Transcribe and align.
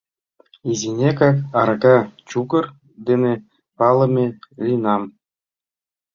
Изинекак 0.71 1.37
арака 1.59 1.97
чукыр 2.29 2.65
дене 3.07 3.31
палыме 3.77 4.25
лийынам. 4.63 5.03